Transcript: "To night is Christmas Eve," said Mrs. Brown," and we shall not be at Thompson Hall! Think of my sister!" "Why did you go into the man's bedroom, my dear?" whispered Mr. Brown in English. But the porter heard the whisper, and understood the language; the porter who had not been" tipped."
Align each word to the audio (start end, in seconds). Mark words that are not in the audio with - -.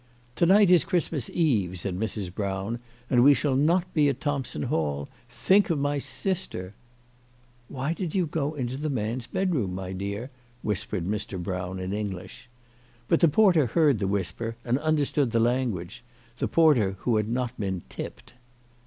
"To 0.37 0.47
night 0.47 0.71
is 0.71 0.83
Christmas 0.83 1.29
Eve," 1.29 1.77
said 1.77 1.95
Mrs. 1.95 2.33
Brown," 2.33 2.79
and 3.11 3.23
we 3.23 3.35
shall 3.35 3.55
not 3.55 3.93
be 3.93 4.09
at 4.09 4.19
Thompson 4.19 4.63
Hall! 4.63 5.07
Think 5.29 5.69
of 5.69 5.77
my 5.77 5.99
sister!" 5.99 6.73
"Why 7.77 7.93
did 7.93 8.15
you 8.15 8.25
go 8.25 8.55
into 8.55 8.77
the 8.77 8.89
man's 8.89 9.27
bedroom, 9.27 9.75
my 9.75 9.91
dear?" 9.93 10.31
whispered 10.63 11.05
Mr. 11.05 11.37
Brown 11.39 11.77
in 11.77 11.93
English. 11.93 12.49
But 13.07 13.19
the 13.19 13.27
porter 13.27 13.67
heard 13.67 13.99
the 13.99 14.07
whisper, 14.07 14.55
and 14.65 14.79
understood 14.79 15.29
the 15.29 15.39
language; 15.39 16.03
the 16.39 16.47
porter 16.47 16.95
who 17.01 17.17
had 17.17 17.29
not 17.29 17.59
been" 17.59 17.83
tipped." 17.89 18.33